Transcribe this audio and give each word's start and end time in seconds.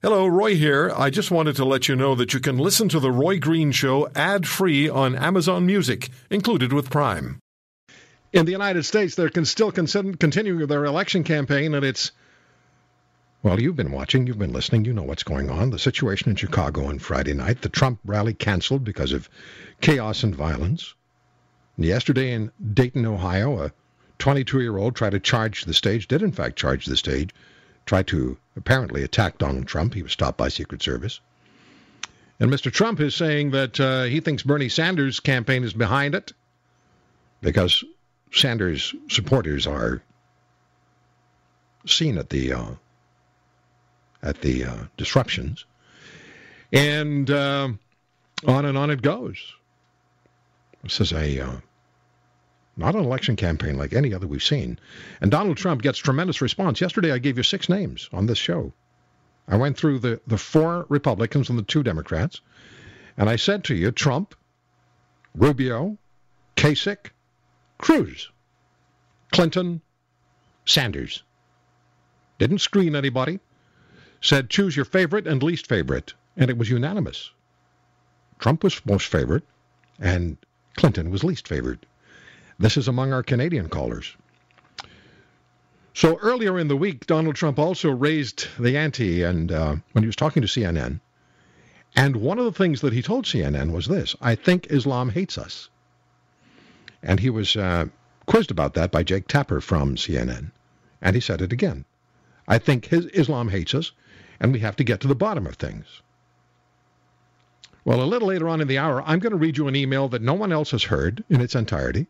Hello, 0.00 0.28
Roy 0.28 0.54
here. 0.54 0.92
I 0.94 1.10
just 1.10 1.32
wanted 1.32 1.56
to 1.56 1.64
let 1.64 1.88
you 1.88 1.96
know 1.96 2.14
that 2.14 2.32
you 2.32 2.38
can 2.38 2.56
listen 2.56 2.88
to 2.90 3.00
The 3.00 3.10
Roy 3.10 3.40
Green 3.40 3.72
Show 3.72 4.08
ad 4.14 4.46
free 4.46 4.88
on 4.88 5.16
Amazon 5.16 5.66
Music, 5.66 6.10
included 6.30 6.72
with 6.72 6.88
Prime. 6.88 7.40
In 8.32 8.46
the 8.46 8.52
United 8.52 8.84
States, 8.84 9.16
they're 9.16 9.28
can 9.28 9.44
still 9.44 9.72
continuing 9.72 10.64
their 10.68 10.84
election 10.84 11.24
campaign, 11.24 11.74
and 11.74 11.84
it's. 11.84 12.12
Well, 13.42 13.60
you've 13.60 13.74
been 13.74 13.90
watching, 13.90 14.28
you've 14.28 14.38
been 14.38 14.52
listening, 14.52 14.84
you 14.84 14.92
know 14.92 15.02
what's 15.02 15.24
going 15.24 15.50
on. 15.50 15.70
The 15.70 15.80
situation 15.80 16.30
in 16.30 16.36
Chicago 16.36 16.84
on 16.84 17.00
Friday 17.00 17.34
night, 17.34 17.62
the 17.62 17.68
Trump 17.68 17.98
rally 18.04 18.34
canceled 18.34 18.84
because 18.84 19.10
of 19.10 19.28
chaos 19.80 20.22
and 20.22 20.32
violence. 20.32 20.94
Yesterday 21.76 22.34
in 22.34 22.52
Dayton, 22.72 23.04
Ohio, 23.04 23.64
a 23.64 23.72
22 24.20 24.60
year 24.60 24.76
old 24.76 24.94
tried 24.94 25.10
to 25.10 25.18
charge 25.18 25.64
the 25.64 25.74
stage, 25.74 26.06
did 26.06 26.22
in 26.22 26.30
fact 26.30 26.54
charge 26.54 26.86
the 26.86 26.96
stage 26.96 27.34
tried 27.88 28.06
to 28.06 28.36
apparently 28.54 29.02
attack 29.02 29.38
Donald 29.38 29.66
Trump. 29.66 29.94
He 29.94 30.02
was 30.02 30.12
stopped 30.12 30.36
by 30.36 30.48
Secret 30.48 30.82
Service. 30.82 31.20
And 32.38 32.50
Mr. 32.50 32.70
Trump 32.70 33.00
is 33.00 33.14
saying 33.16 33.52
that 33.52 33.80
uh, 33.80 34.04
he 34.04 34.20
thinks 34.20 34.42
Bernie 34.42 34.68
Sanders' 34.68 35.20
campaign 35.20 35.64
is 35.64 35.72
behind 35.72 36.14
it 36.14 36.32
because 37.40 37.82
Sanders 38.30 38.94
supporters 39.08 39.66
are 39.66 40.02
seen 41.86 42.18
at 42.18 42.28
the 42.28 42.52
uh, 42.52 42.70
at 44.22 44.42
the 44.42 44.64
uh, 44.64 44.76
disruptions, 44.96 45.64
and 46.72 47.30
uh, 47.30 47.70
on 48.46 48.64
and 48.66 48.76
on 48.76 48.90
it 48.90 49.00
goes. 49.00 49.54
This 50.82 51.00
is 51.00 51.12
a 51.12 51.40
uh, 51.40 51.56
not 52.78 52.94
an 52.94 53.04
election 53.04 53.36
campaign 53.36 53.76
like 53.76 53.92
any 53.92 54.14
other 54.14 54.26
we've 54.26 54.42
seen. 54.42 54.78
And 55.20 55.30
Donald 55.30 55.56
Trump 55.56 55.82
gets 55.82 55.98
tremendous 55.98 56.40
response. 56.40 56.80
Yesterday, 56.80 57.12
I 57.12 57.18
gave 57.18 57.36
you 57.36 57.42
six 57.42 57.68
names 57.68 58.08
on 58.12 58.26
this 58.26 58.38
show. 58.38 58.72
I 59.48 59.56
went 59.56 59.76
through 59.76 59.98
the, 59.98 60.20
the 60.26 60.38
four 60.38 60.86
Republicans 60.88 61.48
and 61.50 61.58
the 61.58 61.62
two 61.62 61.82
Democrats, 61.82 62.40
and 63.16 63.28
I 63.28 63.36
said 63.36 63.64
to 63.64 63.74
you 63.74 63.90
Trump, 63.90 64.34
Rubio, 65.34 65.98
Kasich, 66.56 67.10
Cruz, 67.78 68.30
Clinton, 69.32 69.80
Sanders. 70.64 71.22
Didn't 72.38 72.58
screen 72.58 72.94
anybody. 72.94 73.40
Said 74.20 74.50
choose 74.50 74.76
your 74.76 74.84
favorite 74.84 75.26
and 75.26 75.42
least 75.42 75.66
favorite, 75.66 76.14
and 76.36 76.50
it 76.50 76.58
was 76.58 76.68
unanimous. 76.68 77.30
Trump 78.38 78.62
was 78.64 78.84
most 78.84 79.06
favorite, 79.06 79.44
and 79.98 80.36
Clinton 80.76 81.10
was 81.10 81.24
least 81.24 81.48
favored. 81.48 81.86
This 82.60 82.76
is 82.76 82.88
among 82.88 83.12
our 83.12 83.22
Canadian 83.22 83.68
callers. 83.68 84.16
So 85.94 86.18
earlier 86.18 86.58
in 86.58 86.66
the 86.66 86.76
week, 86.76 87.06
Donald 87.06 87.36
Trump 87.36 87.56
also 87.56 87.88
raised 87.88 88.48
the 88.58 88.76
ante, 88.76 89.22
and 89.22 89.52
uh, 89.52 89.76
when 89.92 90.02
he 90.02 90.08
was 90.08 90.16
talking 90.16 90.42
to 90.42 90.48
CNN, 90.48 90.98
and 91.94 92.16
one 92.16 92.38
of 92.40 92.44
the 92.44 92.52
things 92.52 92.80
that 92.80 92.92
he 92.92 93.00
told 93.00 93.26
CNN 93.26 93.70
was 93.70 93.86
this: 93.86 94.16
"I 94.20 94.34
think 94.34 94.66
Islam 94.70 95.10
hates 95.10 95.38
us." 95.38 95.70
And 97.00 97.20
he 97.20 97.30
was 97.30 97.54
uh, 97.54 97.86
quizzed 98.26 98.50
about 98.50 98.74
that 98.74 98.90
by 98.90 99.04
Jake 99.04 99.28
Tapper 99.28 99.60
from 99.60 99.94
CNN, 99.94 100.50
and 101.00 101.14
he 101.14 101.20
said 101.20 101.40
it 101.40 101.52
again: 101.52 101.84
"I 102.48 102.58
think 102.58 102.86
his 102.86 103.06
Islam 103.06 103.50
hates 103.50 103.72
us, 103.72 103.92
and 104.40 104.52
we 104.52 104.58
have 104.58 104.74
to 104.76 104.84
get 104.84 104.98
to 105.02 105.08
the 105.08 105.14
bottom 105.14 105.46
of 105.46 105.54
things." 105.54 106.02
Well, 107.84 108.02
a 108.02 108.10
little 108.12 108.28
later 108.28 108.48
on 108.48 108.60
in 108.60 108.66
the 108.66 108.78
hour, 108.78 109.00
I'm 109.06 109.20
going 109.20 109.30
to 109.30 109.38
read 109.38 109.58
you 109.58 109.68
an 109.68 109.76
email 109.76 110.08
that 110.08 110.22
no 110.22 110.34
one 110.34 110.50
else 110.50 110.72
has 110.72 110.82
heard 110.82 111.22
in 111.28 111.40
its 111.40 111.54
entirety 111.54 112.08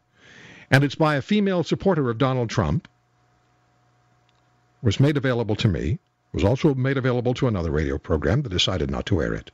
and 0.70 0.84
it's 0.84 0.94
by 0.94 1.16
a 1.16 1.22
female 1.22 1.64
supporter 1.64 2.10
of 2.10 2.18
Donald 2.18 2.50
Trump, 2.50 2.88
was 4.82 5.00
made 5.00 5.16
available 5.16 5.56
to 5.56 5.68
me, 5.68 5.98
was 6.32 6.44
also 6.44 6.74
made 6.74 6.96
available 6.96 7.34
to 7.34 7.48
another 7.48 7.70
radio 7.70 7.98
program 7.98 8.42
that 8.42 8.50
decided 8.50 8.90
not 8.90 9.06
to 9.06 9.20
air 9.20 9.34
it. 9.34 9.50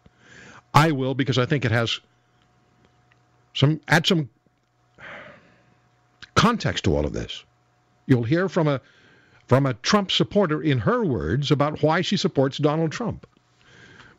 I 0.74 0.90
will 0.90 1.14
because 1.14 1.38
I 1.38 1.46
think 1.46 1.64
it 1.64 1.70
has 1.70 2.00
some 3.54 3.80
add 3.86 4.06
some 4.06 4.28
context 6.34 6.84
to 6.84 6.97
all 6.97 7.06
of 7.06 7.12
this. 7.12 7.44
You'll 8.06 8.24
hear 8.24 8.48
from 8.48 8.69
a 8.69 8.80
from 9.47 9.66
a 9.66 9.74
Trump 9.74 10.10
supporter 10.10 10.60
in 10.62 10.78
her 10.78 11.04
words 11.04 11.50
about 11.50 11.82
why 11.82 12.00
she 12.00 12.16
supports 12.16 12.58
Donald 12.58 12.92
Trump. 12.92 13.26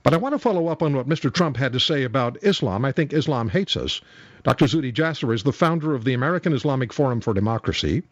But 0.06 0.14
I 0.14 0.18
want 0.18 0.34
to 0.34 0.40
follow 0.40 0.68
up 0.68 0.84
on 0.84 0.96
what 0.96 1.10
Mr. 1.10 1.34
Trump 1.34 1.58
had 1.58 1.74
to 1.74 1.80
say 1.80 2.04
about 2.04 2.38
Islam. 2.44 2.86
I 2.86 2.92
think 2.92 3.12
Islam 3.12 3.50
hates 3.50 3.76
us. 3.76 4.02
Dr. 4.44 4.66
Zuhdi 4.66 4.94
Jasser 4.94 5.34
is 5.34 5.42
the 5.42 5.52
founder 5.52 5.96
of 5.96 6.04
the 6.04 6.14
American 6.14 6.54
Islamic 6.54 6.94
Forum 6.94 7.22
for 7.22 7.34
Democracy. 7.34 8.04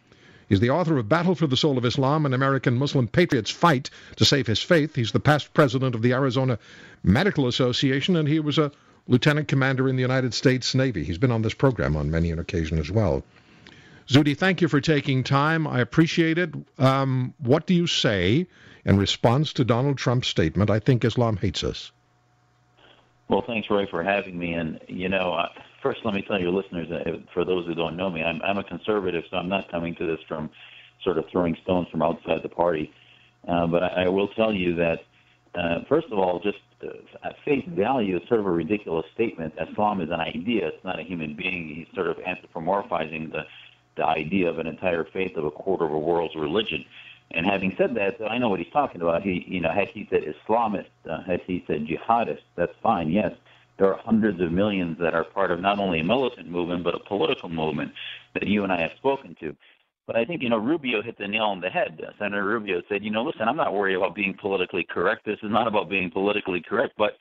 He's 0.49 0.59
the 0.59 0.71
author 0.71 0.97
of 0.97 1.07
Battle 1.07 1.35
for 1.35 1.45
the 1.45 1.55
Soul 1.55 1.77
of 1.77 1.85
Islam, 1.85 2.25
an 2.25 2.33
American 2.33 2.77
Muslim 2.79 3.07
patriot's 3.07 3.51
fight 3.51 3.91
to 4.15 4.25
save 4.25 4.47
his 4.47 4.59
faith. 4.59 4.95
He's 4.95 5.11
the 5.11 5.19
past 5.19 5.53
president 5.53 5.93
of 5.93 6.01
the 6.01 6.13
Arizona 6.13 6.57
Medical 7.03 7.45
Association, 7.45 8.15
and 8.15 8.27
he 8.27 8.39
was 8.39 8.57
a 8.57 8.71
lieutenant 9.07 9.47
commander 9.47 9.87
in 9.87 9.95
the 9.95 10.01
United 10.01 10.33
States 10.33 10.73
Navy. 10.73 11.03
He's 11.03 11.19
been 11.19 11.31
on 11.31 11.43
this 11.43 11.53
program 11.53 11.95
on 11.95 12.09
many 12.09 12.31
an 12.31 12.39
occasion 12.39 12.79
as 12.79 12.89
well. 12.89 13.21
Zuhdi, 14.07 14.35
thank 14.35 14.61
you 14.61 14.67
for 14.67 14.81
taking 14.81 15.23
time. 15.23 15.67
I 15.67 15.79
appreciate 15.79 16.39
it. 16.39 16.55
Um, 16.79 17.35
what 17.37 17.67
do 17.67 17.75
you 17.75 17.85
say 17.85 18.47
in 18.85 18.97
response 18.97 19.53
to 19.53 19.63
Donald 19.63 19.97
Trump's 19.97 20.27
statement, 20.27 20.69
I 20.69 20.79
think 20.79 21.05
Islam 21.05 21.38
hates 21.38 21.63
us? 21.63 21.91
Well, 23.29 23.44
thanks, 23.45 23.69
Roy, 23.69 23.88
for 23.88 24.03
having 24.03 24.38
me. 24.38 24.53
And, 24.53 24.79
you 24.88 25.09
know, 25.09 25.47
first 25.81 26.01
let 26.03 26.13
me 26.13 26.21
tell 26.21 26.39
your 26.39 26.51
listeners, 26.51 26.91
uh, 26.91 27.17
for 27.33 27.45
those 27.45 27.66
who 27.66 27.73
don't 27.73 27.95
know 27.95 28.09
me, 28.09 28.23
I'm, 28.23 28.41
I'm 28.41 28.57
a 28.57 28.63
conservative, 28.63 29.23
so 29.29 29.38
I'm 29.38 29.49
not 29.49 29.72
coming 29.72 29.95
to 29.95 30.05
this 30.05 30.19
from 30.27 30.49
sort 31.03 31.17
of 31.17 31.25
throwing 31.31 31.55
stones 31.63 31.88
from 31.89 32.01
outside 32.01 32.43
the 32.43 32.49
party. 32.49 32.93
Uh, 33.47 33.67
but 33.67 33.83
I, 33.83 34.05
I 34.05 34.07
will 34.09 34.27
tell 34.29 34.53
you 34.53 34.75
that, 34.75 34.99
uh, 35.55 35.79
first 35.88 36.07
of 36.11 36.17
all, 36.17 36.39
just 36.39 36.59
uh, 36.83 36.88
at 37.23 37.35
face 37.45 37.66
value, 37.67 38.17
it's 38.17 38.27
sort 38.27 38.39
of 38.39 38.45
a 38.45 38.51
ridiculous 38.51 39.05
statement. 39.13 39.53
Islam 39.59 40.01
is 40.01 40.09
an 40.09 40.19
idea; 40.19 40.67
it's 40.67 40.83
not 40.83 40.99
a 40.99 41.03
human 41.03 41.35
being. 41.35 41.75
He's 41.75 41.88
sort 41.93 42.07
of 42.07 42.17
anthropomorphizing 42.17 43.31
the 43.31 43.43
the 43.95 44.05
idea 44.05 44.49
of 44.49 44.57
an 44.57 44.66
entire 44.66 45.05
faith 45.05 45.38
of 45.38 45.45
a 45.45 45.51
quarter 45.51 45.85
of 45.85 45.91
a 45.91 45.99
world's 45.99 46.35
religion. 46.35 46.83
And 47.33 47.45
having 47.45 47.73
said 47.77 47.95
that, 47.95 48.17
I 48.29 48.38
know 48.38 48.49
what 48.49 48.59
he's 48.59 48.71
talking 48.71 49.01
about. 49.01 49.23
He, 49.23 49.44
you 49.47 49.59
know, 49.59 49.71
had 49.71 49.88
he 49.89 50.07
said 50.09 50.21
Islamist, 50.21 50.85
uh, 51.09 51.23
had 51.23 51.41
he 51.47 51.63
said 51.67 51.88
jihadist, 51.88 52.41
that's 52.55 52.73
fine. 52.83 53.09
Yes, 53.09 53.31
there 53.77 53.91
are 53.91 53.99
hundreds 54.03 54.39
of 54.39 54.51
millions 54.51 54.97
that 54.99 55.16
are 55.16 55.23
part 55.23 55.49
of 55.49 55.59
not 55.59 55.79
only 55.79 55.99
a 55.99 56.03
militant 56.03 56.47
movement 56.47 56.83
but 56.83 56.93
a 56.93 56.99
political 56.99 57.49
movement 57.49 57.91
that 58.35 58.47
you 58.47 58.63
and 58.63 58.72
I 58.72 58.81
have 58.81 58.91
spoken 58.97 59.35
to. 59.39 59.55
But 60.05 60.16
I 60.16 60.25
think 60.25 60.43
you 60.43 60.49
know 60.49 60.57
Rubio 60.57 61.01
hit 61.01 61.17
the 61.17 61.27
nail 61.27 61.45
on 61.45 61.61
the 61.61 61.69
head. 61.69 61.99
Uh, 62.05 62.11
Senator 62.19 62.45
Rubio 62.45 62.81
said, 62.89 63.03
you 63.03 63.09
know, 63.09 63.23
listen, 63.23 63.47
I'm 63.47 63.55
not 63.55 63.73
worried 63.73 63.95
about 63.95 64.16
being 64.16 64.35
politically 64.39 64.85
correct. 64.88 65.25
This 65.25 65.39
is 65.41 65.51
not 65.51 65.67
about 65.67 65.89
being 65.89 66.11
politically 66.11 66.61
correct, 66.61 66.93
but 66.97 67.13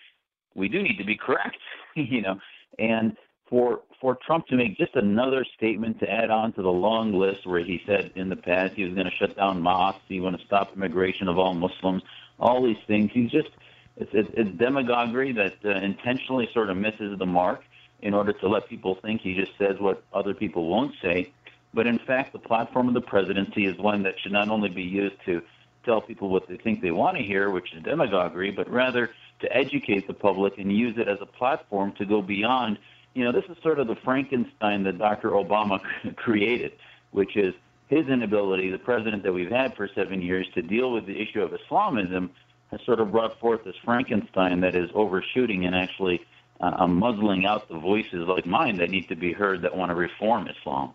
we 0.54 0.68
do 0.68 0.82
need 0.82 0.98
to 0.98 1.04
be 1.04 1.16
correct, 1.16 1.56
you 1.94 2.20
know. 2.20 2.38
And 2.78 3.16
for 3.48 3.80
for 4.02 4.18
Trump 4.26 4.48
to 4.48 4.56
make 4.56 4.76
just 4.76 4.96
another 4.96 5.46
statement 5.56 6.00
to 6.00 6.10
add 6.10 6.28
on 6.28 6.52
to 6.54 6.60
the 6.60 6.68
long 6.68 7.14
list 7.14 7.46
where 7.46 7.64
he 7.64 7.80
said 7.86 8.10
in 8.16 8.28
the 8.28 8.36
past 8.36 8.74
he 8.74 8.82
was 8.82 8.92
going 8.94 9.06
to 9.06 9.16
shut 9.16 9.36
down 9.36 9.62
mosques, 9.62 10.02
he 10.08 10.18
want 10.20 10.38
to 10.38 10.44
stop 10.44 10.72
immigration 10.74 11.28
of 11.28 11.38
all 11.38 11.54
Muslims, 11.54 12.02
all 12.40 12.60
these 12.62 12.82
things. 12.88 13.12
He's 13.14 13.30
just 13.30 13.48
it's 13.96 14.10
it's, 14.12 14.28
it's 14.34 14.50
demagoguery 14.58 15.32
that 15.32 15.54
uh, 15.64 15.70
intentionally 15.70 16.48
sort 16.52 16.68
of 16.68 16.76
misses 16.76 17.16
the 17.16 17.26
mark 17.26 17.62
in 18.00 18.12
order 18.12 18.32
to 18.32 18.48
let 18.48 18.68
people 18.68 18.96
think 18.96 19.20
he 19.20 19.34
just 19.36 19.52
says 19.56 19.76
what 19.78 20.02
other 20.12 20.34
people 20.34 20.66
won't 20.66 20.94
say. 21.00 21.32
But 21.72 21.86
in 21.86 22.00
fact, 22.00 22.32
the 22.32 22.40
platform 22.40 22.88
of 22.88 22.94
the 22.94 23.00
presidency 23.00 23.66
is 23.66 23.78
one 23.78 24.02
that 24.02 24.18
should 24.20 24.32
not 24.32 24.48
only 24.48 24.68
be 24.68 24.82
used 24.82 25.16
to 25.26 25.42
tell 25.84 26.00
people 26.00 26.28
what 26.28 26.48
they 26.48 26.56
think 26.56 26.82
they 26.82 26.90
want 26.90 27.16
to 27.18 27.22
hear, 27.22 27.50
which 27.50 27.72
is 27.72 27.82
demagoguery, 27.84 28.50
but 28.50 28.68
rather 28.68 29.10
to 29.40 29.56
educate 29.56 30.08
the 30.08 30.12
public 30.12 30.58
and 30.58 30.76
use 30.76 30.98
it 30.98 31.06
as 31.06 31.18
a 31.20 31.26
platform 31.26 31.92
to 31.98 32.04
go 32.04 32.20
beyond 32.20 32.78
you 33.14 33.24
know, 33.24 33.32
this 33.32 33.44
is 33.48 33.56
sort 33.62 33.78
of 33.78 33.86
the 33.86 33.96
Frankenstein 33.96 34.84
that 34.84 34.98
Dr. 34.98 35.30
Obama 35.30 35.80
created, 36.16 36.72
which 37.10 37.36
is 37.36 37.54
his 37.88 38.08
inability, 38.08 38.70
the 38.70 38.78
president 38.78 39.22
that 39.22 39.32
we've 39.32 39.50
had 39.50 39.76
for 39.76 39.88
seven 39.94 40.22
years, 40.22 40.48
to 40.54 40.62
deal 40.62 40.92
with 40.92 41.06
the 41.06 41.20
issue 41.20 41.42
of 41.42 41.52
Islamism 41.52 42.30
has 42.70 42.80
sort 42.86 43.00
of 43.00 43.12
brought 43.12 43.38
forth 43.38 43.64
this 43.64 43.76
Frankenstein 43.84 44.60
that 44.60 44.74
is 44.74 44.90
overshooting 44.94 45.66
and 45.66 45.74
actually 45.74 46.24
uh, 46.60 46.86
muzzling 46.86 47.44
out 47.44 47.68
the 47.68 47.78
voices 47.78 48.26
like 48.26 48.46
mine 48.46 48.78
that 48.78 48.88
need 48.88 49.08
to 49.08 49.14
be 49.14 49.32
heard 49.32 49.62
that 49.62 49.76
want 49.76 49.90
to 49.90 49.94
reform 49.94 50.48
Islam. 50.48 50.92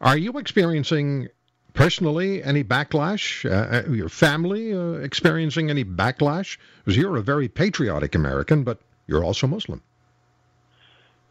Are 0.00 0.16
you 0.16 0.38
experiencing 0.38 1.28
personally 1.74 2.42
any 2.42 2.64
backlash? 2.64 3.44
Uh, 3.44 3.88
uh 3.88 3.92
your 3.92 4.08
family 4.08 4.72
uh, 4.72 4.92
experiencing 4.92 5.68
any 5.68 5.84
backlash? 5.84 6.56
Because 6.78 6.96
you're 6.96 7.16
a 7.16 7.22
very 7.22 7.48
patriotic 7.48 8.14
American, 8.14 8.64
but 8.64 8.80
you're 9.06 9.24
also 9.24 9.46
Muslim. 9.46 9.82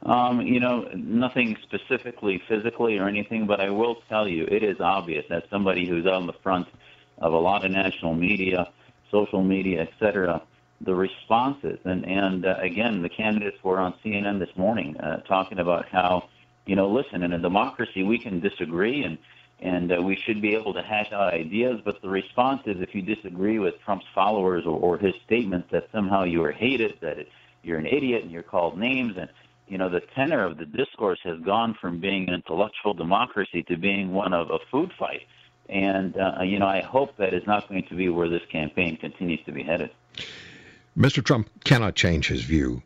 Um, 0.05 0.41
you 0.41 0.59
know, 0.59 0.89
nothing 0.95 1.57
specifically 1.63 2.41
physically 2.47 2.97
or 2.97 3.07
anything, 3.07 3.47
but 3.47 3.61
I 3.61 3.69
will 3.69 3.95
tell 4.09 4.27
you 4.27 4.45
it 4.45 4.61
is 4.61 4.81
obvious 4.81 5.25
that 5.29 5.45
somebody 5.49 5.87
who's 5.87 6.05
on 6.05 6.27
the 6.27 6.33
front 6.33 6.67
of 7.19 7.33
a 7.33 7.37
lot 7.37 7.63
of 7.63 7.71
national 7.71 8.13
media, 8.13 8.69
social 9.09 9.43
media, 9.43 9.81
etc., 9.81 10.41
the 10.81 10.93
responses 10.93 11.79
and 11.85 12.05
and 12.05 12.45
uh, 12.45 12.57
again, 12.59 13.01
the 13.01 13.07
candidates 13.07 13.57
were 13.63 13.79
on 13.79 13.93
CNN 14.03 14.39
this 14.39 14.53
morning 14.57 14.97
uh, 14.97 15.17
talking 15.21 15.59
about 15.59 15.87
how 15.87 16.27
you 16.65 16.75
know, 16.75 16.89
listen, 16.89 17.23
in 17.23 17.33
a 17.33 17.39
democracy 17.39 18.03
we 18.03 18.19
can 18.19 18.39
disagree 18.39 19.03
and 19.03 19.17
and 19.59 19.93
uh, 19.93 20.01
we 20.01 20.17
should 20.17 20.41
be 20.41 20.55
able 20.55 20.73
to 20.73 20.81
hash 20.81 21.11
out 21.13 21.33
ideas. 21.33 21.79
But 21.85 22.01
the 22.01 22.09
response 22.09 22.63
is 22.65 22.81
if 22.81 22.93
you 22.93 23.01
disagree 23.01 23.59
with 23.59 23.75
Trump's 23.85 24.05
followers 24.13 24.65
or, 24.65 24.77
or 24.77 24.97
his 24.97 25.13
statements 25.25 25.69
that 25.71 25.87
somehow 25.93 26.23
you 26.23 26.43
are 26.43 26.51
hated, 26.51 26.97
that 26.99 27.17
it, 27.19 27.29
you're 27.61 27.77
an 27.77 27.85
idiot 27.85 28.23
and 28.23 28.31
you're 28.31 28.43
called 28.43 28.77
names, 28.77 29.15
and 29.17 29.29
you 29.73 29.79
know 29.79 29.89
the 29.89 30.01
tenor 30.01 30.45
of 30.45 30.59
the 30.59 30.67
discourse 30.67 31.17
has 31.23 31.39
gone 31.39 31.75
from 31.81 31.99
being 31.99 32.27
an 32.27 32.35
intellectual 32.35 32.93
democracy 32.93 33.63
to 33.63 33.75
being 33.75 34.13
one 34.13 34.31
of 34.31 34.51
a 34.51 34.59
food 34.69 34.91
fight. 34.99 35.23
And 35.67 36.15
uh, 36.15 36.43
you 36.43 36.59
know 36.59 36.67
I 36.67 36.81
hope 36.81 37.17
that 37.17 37.33
is 37.33 37.41
not 37.47 37.67
going 37.67 37.87
to 37.87 37.95
be 37.95 38.07
where 38.07 38.29
this 38.29 38.43
campaign 38.51 38.97
continues 38.97 39.39
to 39.47 39.51
be 39.51 39.63
headed. 39.63 39.89
Mr. 40.95 41.25
Trump 41.25 41.49
cannot 41.63 41.95
change 41.95 42.27
his 42.27 42.43
view. 42.43 42.83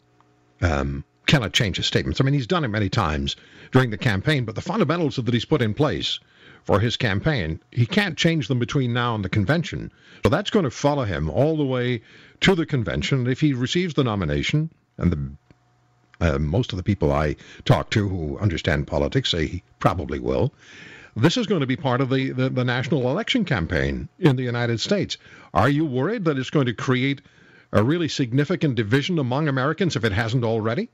Um, 0.61 1.03
cannot 1.25 1.51
change 1.51 1.75
his 1.75 1.87
statements. 1.87 2.21
I 2.21 2.23
mean, 2.23 2.33
he's 2.33 2.47
done 2.47 2.63
it 2.63 2.69
many 2.69 2.87
times 2.87 3.35
during 3.73 3.89
the 3.89 3.97
campaign, 3.97 4.45
but 4.45 4.55
the 4.55 4.61
fundamentals 4.61 5.17
that 5.17 5.33
he's 5.33 5.43
put 5.43 5.61
in 5.61 5.73
place 5.73 6.21
for 6.63 6.79
his 6.79 6.95
campaign, 6.95 7.59
he 7.69 7.85
can't 7.85 8.17
change 8.17 8.47
them 8.47 8.59
between 8.59 8.93
now 8.93 9.13
and 9.13 9.25
the 9.25 9.29
convention. 9.29 9.91
So 10.23 10.29
that's 10.29 10.51
going 10.51 10.63
to 10.63 10.71
follow 10.71 11.03
him 11.03 11.29
all 11.29 11.57
the 11.57 11.65
way 11.65 12.01
to 12.41 12.55
the 12.55 12.65
convention. 12.65 13.27
If 13.27 13.41
he 13.41 13.51
receives 13.51 13.93
the 13.93 14.05
nomination, 14.05 14.69
and 14.97 15.11
the 15.11 15.31
uh, 16.19 16.37
most 16.39 16.73
of 16.73 16.77
the 16.77 16.83
people 16.83 17.11
I 17.11 17.35
talk 17.65 17.89
to 17.91 18.07
who 18.07 18.37
understand 18.39 18.87
politics 18.87 19.31
say 19.31 19.47
he 19.47 19.63
probably 19.79 20.19
will. 20.19 20.53
This 21.15 21.37
is 21.37 21.47
going 21.47 21.61
to 21.61 21.67
be 21.67 21.75
part 21.75 22.01
of 22.01 22.09
the, 22.09 22.31
the, 22.31 22.49
the, 22.49 22.63
national 22.63 23.09
election 23.09 23.43
campaign 23.43 24.07
in 24.19 24.35
the 24.35 24.43
United 24.43 24.79
States. 24.79 25.17
Are 25.51 25.69
you 25.69 25.83
worried 25.83 26.25
that 26.25 26.37
it's 26.37 26.51
going 26.51 26.67
to 26.67 26.73
create 26.73 27.21
a 27.71 27.83
really 27.83 28.07
significant 28.07 28.75
division 28.75 29.17
among 29.17 29.47
Americans 29.47 29.95
if 29.95 30.05
it 30.05 30.11
hasn't 30.11 30.43
already? 30.43 30.89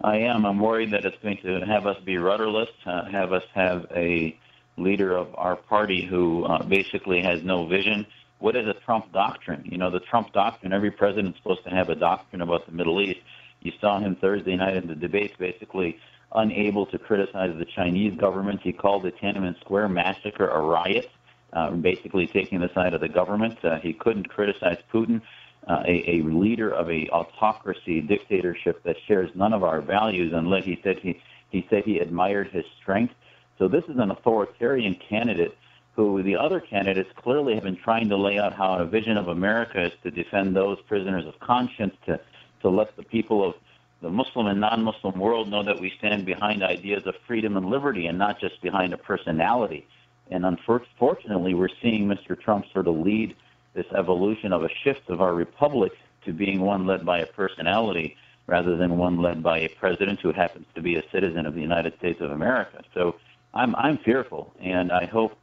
I 0.00 0.18
am. 0.18 0.44
I'm 0.44 0.58
worried 0.58 0.92
that 0.92 1.04
it's 1.04 1.16
going 1.22 1.38
to 1.38 1.66
have 1.66 1.86
us 1.86 1.98
be 2.04 2.16
rudderless, 2.16 2.68
uh, 2.84 3.04
have 3.06 3.32
us 3.32 3.44
have 3.54 3.86
a 3.94 4.38
leader 4.76 5.16
of 5.16 5.34
our 5.34 5.56
party 5.56 6.04
who 6.04 6.44
uh, 6.44 6.62
basically 6.62 7.22
has 7.22 7.42
no 7.42 7.66
vision. 7.66 8.06
What 8.38 8.56
is 8.56 8.66
a 8.66 8.74
Trump 8.74 9.12
doctrine? 9.12 9.62
You 9.64 9.78
know, 9.78 9.90
the 9.90 10.00
Trump 10.00 10.32
doctrine, 10.32 10.72
every 10.72 10.90
president's 10.90 11.38
supposed 11.38 11.64
to 11.64 11.70
have 11.70 11.88
a 11.88 11.94
doctrine 11.94 12.42
about 12.42 12.66
the 12.66 12.72
Middle 12.72 13.00
East. 13.00 13.20
You 13.66 13.72
saw 13.80 13.98
him 13.98 14.14
Thursday 14.14 14.54
night 14.54 14.76
in 14.76 14.86
the 14.86 14.94
debates 14.94 15.34
basically 15.36 15.98
unable 16.32 16.86
to 16.86 16.98
criticize 16.98 17.52
the 17.58 17.64
Chinese 17.64 18.16
government. 18.16 18.60
He 18.62 18.72
called 18.72 19.02
the 19.02 19.10
Tiananmen 19.10 19.58
Square 19.58 19.88
massacre 19.88 20.48
a 20.48 20.60
riot, 20.60 21.10
uh, 21.52 21.70
basically 21.72 22.28
taking 22.28 22.60
the 22.60 22.72
side 22.74 22.94
of 22.94 23.00
the 23.00 23.08
government. 23.08 23.58
Uh, 23.64 23.80
he 23.80 23.92
couldn't 23.92 24.28
criticize 24.28 24.78
Putin 24.94 25.20
uh, 25.66 25.82
a, 25.84 26.18
a 26.18 26.22
leader 26.22 26.70
of 26.70 26.88
a 26.88 27.08
autocracy 27.08 28.00
dictatorship 28.00 28.84
that 28.84 28.94
shares 29.08 29.30
none 29.34 29.52
of 29.52 29.64
our 29.64 29.80
values 29.80 30.32
unless 30.32 30.64
he 30.64 30.78
said 30.84 31.00
he 31.00 31.20
he 31.50 31.66
said 31.68 31.82
he 31.84 31.98
admired 31.98 32.48
his 32.48 32.64
strength. 32.80 33.14
So 33.58 33.66
this 33.66 33.84
is 33.88 33.98
an 33.98 34.12
authoritarian 34.12 34.94
candidate 35.08 35.56
who 35.96 36.22
the 36.22 36.36
other 36.36 36.60
candidates 36.60 37.10
clearly 37.16 37.54
have 37.54 37.64
been 37.64 37.76
trying 37.76 38.08
to 38.10 38.16
lay 38.16 38.38
out 38.38 38.52
how 38.52 38.74
a 38.74 38.84
vision 38.84 39.16
of 39.16 39.26
America 39.28 39.86
is 39.86 39.92
to 40.04 40.10
defend 40.10 40.54
those 40.54 40.78
prisoners 40.82 41.24
of 41.26 41.38
conscience, 41.40 41.94
to 42.04 42.20
to 42.62 42.68
let 42.68 42.96
the 42.96 43.02
people 43.02 43.46
of 43.46 43.54
the 44.02 44.10
Muslim 44.10 44.46
and 44.46 44.60
non-Muslim 44.60 45.18
world 45.18 45.48
know 45.48 45.62
that 45.62 45.80
we 45.80 45.92
stand 45.98 46.26
behind 46.26 46.62
ideas 46.62 47.02
of 47.06 47.14
freedom 47.26 47.56
and 47.56 47.66
liberty 47.66 48.06
and 48.06 48.18
not 48.18 48.38
just 48.38 48.60
behind 48.62 48.92
a 48.92 48.98
personality. 48.98 49.86
And 50.30 50.44
unfortunately, 50.44 51.54
we're 51.54 51.68
seeing 51.80 52.06
Mr. 52.06 52.38
Trump 52.38 52.66
sort 52.72 52.88
of 52.88 52.96
lead 52.96 53.34
this 53.74 53.86
evolution 53.96 54.52
of 54.52 54.64
a 54.64 54.68
shift 54.82 55.08
of 55.08 55.20
our 55.20 55.34
republic 55.34 55.92
to 56.24 56.32
being 56.32 56.60
one 56.60 56.86
led 56.86 57.06
by 57.06 57.20
a 57.20 57.26
personality 57.26 58.16
rather 58.46 58.76
than 58.76 58.96
one 58.96 59.20
led 59.20 59.42
by 59.42 59.58
a 59.60 59.68
president 59.68 60.20
who 60.20 60.32
happens 60.32 60.66
to 60.74 60.82
be 60.82 60.96
a 60.96 61.02
citizen 61.10 61.46
of 61.46 61.54
the 61.54 61.60
United 61.60 61.96
States 61.98 62.20
of 62.20 62.30
America. 62.30 62.82
So 62.94 63.16
I'm 63.54 63.74
I'm 63.76 63.98
fearful, 63.98 64.52
and 64.60 64.92
I 64.92 65.06
hope 65.06 65.36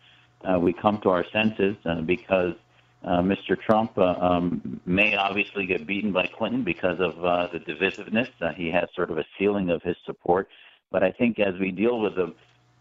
uh, 0.44 0.60
we 0.60 0.74
come 0.74 1.00
to 1.02 1.10
our 1.10 1.26
senses 1.32 1.76
uh, 1.86 2.02
because 2.02 2.54
uh, 3.04 3.22
Mr. 3.22 3.60
Trump 3.60 3.98
uh, 3.98 4.16
um, 4.20 4.80
may 4.86 5.16
obviously 5.16 5.66
get 5.66 5.86
beaten 5.86 6.12
by 6.12 6.28
Clinton 6.28 6.64
because 6.64 7.00
of 7.00 7.24
uh, 7.24 7.48
the 7.52 7.60
divisiveness. 7.60 8.30
Uh, 8.42 8.54
he 8.54 8.72
has 8.72 8.88
sort 8.96 9.12
of 9.12 9.18
a 9.18 9.26
ceiling 9.38 9.70
of 9.70 9.82
his 9.84 9.96
support, 10.06 10.48
but 10.92 11.04
I 11.04 11.12
think 11.12 11.40
as 11.40 11.54
we 11.60 11.72
deal 11.72 12.00
with 12.00 12.16
the 12.16 12.34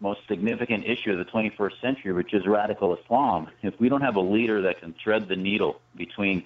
most 0.03 0.19
significant 0.27 0.83
issue 0.85 1.11
of 1.11 1.17
the 1.17 1.31
21st 1.31 1.81
century, 1.81 2.11
which 2.11 2.33
is 2.33 2.45
radical 2.45 2.95
Islam. 2.95 3.47
If 3.61 3.79
we 3.79 3.87
don't 3.87 4.01
have 4.01 4.17
a 4.17 4.21
leader 4.21 4.61
that 4.63 4.81
can 4.81 4.93
thread 5.01 5.29
the 5.29 5.35
needle 5.35 5.79
between 5.95 6.43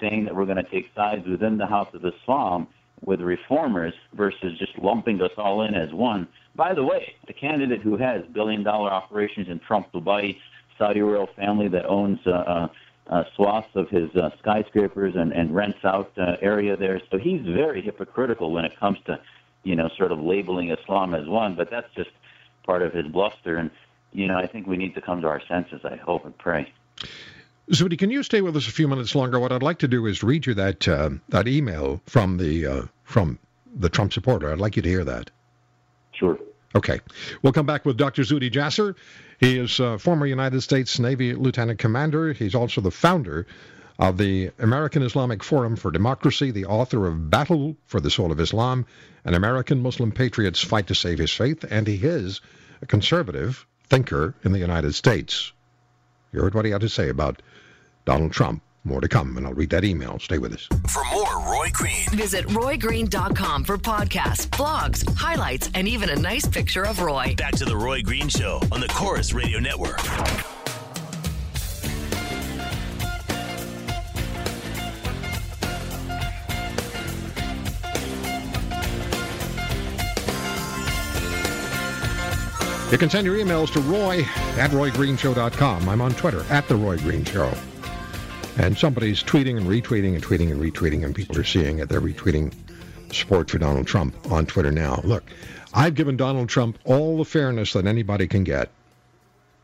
saying 0.00 0.24
that 0.24 0.36
we're 0.36 0.44
going 0.44 0.64
to 0.64 0.70
take 0.70 0.90
sides 0.94 1.26
within 1.26 1.58
the 1.58 1.66
House 1.66 1.92
of 1.94 2.04
Islam 2.04 2.68
with 3.04 3.20
reformers 3.20 3.92
versus 4.14 4.56
just 4.58 4.78
lumping 4.78 5.20
us 5.20 5.32
all 5.36 5.62
in 5.62 5.74
as 5.74 5.92
one. 5.92 6.28
By 6.54 6.74
the 6.74 6.84
way, 6.84 7.14
the 7.26 7.32
candidate 7.32 7.82
who 7.82 7.96
has 7.96 8.22
billion 8.32 8.62
dollar 8.62 8.90
operations 8.90 9.48
in 9.48 9.58
Trump 9.58 9.92
Dubai, 9.92 10.38
Saudi 10.78 11.00
royal 11.00 11.28
family 11.36 11.68
that 11.68 11.86
owns 11.86 12.24
uh, 12.26 12.68
uh, 13.08 13.24
swaths 13.34 13.68
of 13.74 13.88
his 13.88 14.14
uh, 14.16 14.30
skyscrapers 14.38 15.14
and, 15.16 15.32
and 15.32 15.54
rents 15.54 15.84
out 15.84 16.10
uh, 16.18 16.36
area 16.40 16.76
there. 16.76 17.00
So 17.10 17.18
he's 17.18 17.42
very 17.42 17.82
hypocritical 17.82 18.52
when 18.52 18.64
it 18.64 18.78
comes 18.78 18.98
to, 19.06 19.20
you 19.62 19.76
know, 19.76 19.88
sort 19.96 20.12
of 20.12 20.20
labeling 20.20 20.70
Islam 20.70 21.14
as 21.14 21.26
one. 21.26 21.54
But 21.54 21.70
that's 21.70 21.92
just 21.94 22.10
part 22.64 22.82
of 22.82 22.92
his 22.92 23.06
bluster. 23.06 23.56
And, 23.56 23.70
you 24.12 24.26
know, 24.26 24.36
I 24.36 24.46
think 24.46 24.66
we 24.66 24.76
need 24.76 24.94
to 24.94 25.00
come 25.00 25.20
to 25.22 25.28
our 25.28 25.42
senses, 25.46 25.80
I 25.84 25.96
hope 25.96 26.24
and 26.24 26.36
pray. 26.36 26.72
Zuhdi, 27.70 27.98
can 27.98 28.10
you 28.10 28.22
stay 28.22 28.42
with 28.42 28.56
us 28.56 28.68
a 28.68 28.72
few 28.72 28.86
minutes 28.86 29.14
longer? 29.14 29.40
What 29.40 29.50
I'd 29.50 29.62
like 29.62 29.78
to 29.78 29.88
do 29.88 30.06
is 30.06 30.22
read 30.22 30.46
you 30.46 30.54
that 30.54 30.86
uh, 30.86 31.10
that 31.30 31.48
email 31.48 32.00
from 32.06 32.36
the 32.36 32.64
uh, 32.64 32.82
from 33.02 33.38
the 33.74 33.88
Trump 33.88 34.12
supporter. 34.12 34.52
I'd 34.52 34.58
like 34.58 34.76
you 34.76 34.82
to 34.82 34.88
hear 34.88 35.04
that. 35.04 35.30
Sure. 36.12 36.38
Okay. 36.76 37.00
We'll 37.40 37.54
come 37.54 37.64
back 37.64 37.86
with 37.86 37.96
Dr. 37.96 38.20
Zuhdi 38.20 38.50
Jasser. 38.50 38.96
He 39.40 39.58
is 39.58 39.80
a 39.80 39.98
former 39.98 40.26
United 40.26 40.60
States 40.60 40.98
Navy 40.98 41.32
Lieutenant 41.32 41.78
Commander. 41.78 42.34
He's 42.34 42.54
also 42.54 42.82
the 42.82 42.90
founder 42.90 43.46
of 43.98 44.18
the 44.18 44.50
American 44.58 45.02
Islamic 45.02 45.42
Forum 45.42 45.76
for 45.76 45.90
Democracy, 45.90 46.50
the 46.50 46.66
author 46.66 47.06
of 47.06 47.30
Battle 47.30 47.78
for 47.86 47.98
the 47.98 48.10
Soul 48.10 48.30
of 48.30 48.40
Islam, 48.40 48.84
an 49.24 49.32
American 49.32 49.80
Muslim 49.82 50.12
patriot's 50.12 50.62
fight 50.62 50.88
to 50.88 50.94
save 50.94 51.18
his 51.18 51.32
faith, 51.32 51.64
and 51.70 51.86
he 51.86 51.96
is 51.96 52.42
a 52.82 52.86
conservative 52.86 53.66
thinker 53.88 54.34
in 54.44 54.52
the 54.52 54.58
United 54.58 54.94
States. 54.94 55.54
You 56.30 56.42
heard 56.42 56.54
what 56.54 56.66
he 56.66 56.72
had 56.72 56.82
to 56.82 56.90
say 56.90 57.08
about 57.08 57.40
Donald 58.04 58.32
Trump. 58.32 58.62
More 58.86 59.00
to 59.00 59.08
come, 59.08 59.36
and 59.36 59.44
I'll 59.44 59.52
read 59.52 59.70
that 59.70 59.84
email. 59.84 60.16
Stay 60.20 60.38
with 60.38 60.54
us. 60.54 60.68
For 60.88 61.02
more 61.12 61.52
Roy 61.52 61.70
Green, 61.72 62.08
visit 62.10 62.46
roygreen.com 62.46 63.64
for 63.64 63.76
podcasts, 63.76 64.46
blogs, 64.46 65.04
highlights, 65.16 65.68
and 65.74 65.88
even 65.88 66.10
a 66.10 66.14
nice 66.14 66.46
picture 66.46 66.84
of 66.84 67.00
Roy. 67.00 67.34
Back 67.36 67.56
to 67.56 67.64
the 67.64 67.76
Roy 67.76 68.02
Green 68.02 68.28
Show 68.28 68.60
on 68.70 68.78
the 68.78 68.86
Corus 68.86 69.32
Radio 69.32 69.58
Network. 69.58 69.98
You 82.92 82.98
can 82.98 83.10
send 83.10 83.26
your 83.26 83.36
emails 83.36 83.72
to 83.72 83.80
roy 83.80 84.20
at 84.60 84.70
roygreenshow.com. 84.70 85.88
I'm 85.88 86.00
on 86.00 86.14
Twitter, 86.14 86.44
at 86.50 86.68
The 86.68 86.76
Roy 86.76 86.96
Green 86.98 87.24
Show. 87.24 87.52
And 88.56 88.76
somebody's 88.76 89.22
tweeting 89.22 89.58
and 89.58 89.66
retweeting 89.66 90.14
and 90.14 90.22
tweeting 90.22 90.50
and 90.50 90.60
retweeting, 90.60 91.04
and 91.04 91.14
people 91.14 91.38
are 91.38 91.44
seeing 91.44 91.78
it. 91.78 91.88
They're 91.88 92.00
retweeting 92.00 92.54
support 93.12 93.50
for 93.50 93.58
Donald 93.58 93.86
Trump 93.86 94.14
on 94.32 94.46
Twitter 94.46 94.72
now. 94.72 95.00
Look, 95.04 95.24
I've 95.74 95.94
given 95.94 96.16
Donald 96.16 96.48
Trump 96.48 96.78
all 96.84 97.18
the 97.18 97.24
fairness 97.24 97.74
that 97.74 97.86
anybody 97.86 98.26
can 98.26 98.44
get 98.44 98.70